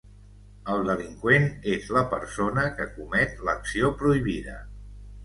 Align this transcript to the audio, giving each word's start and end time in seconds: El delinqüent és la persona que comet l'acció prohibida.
El 0.75 0.79
delinqüent 0.85 1.43
és 1.73 1.85
la 1.97 2.03
persona 2.13 2.63
que 2.79 2.87
comet 2.95 3.45
l'acció 3.51 3.93
prohibida. 4.01 4.57